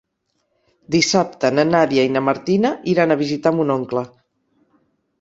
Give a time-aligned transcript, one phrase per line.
[0.95, 4.07] Dissabte na Nàdia i na Martina iran a visitar mon oncle.